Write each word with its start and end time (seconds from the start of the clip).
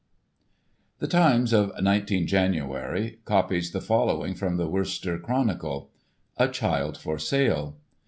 The 0.97 1.07
Times 1.07 1.53
of 1.53 1.71
19 1.79 2.25
Jan. 2.25 3.15
copies 3.23 3.69
the 3.71 3.81
following 3.81 4.33
from 4.33 4.57
the 4.57 4.67
Worcester 4.67 5.19
Chronicle: 5.19 5.91
"A 6.37 6.47
CHILD 6.47 6.97
FOR 6.97 7.19
SALE. 7.19 7.75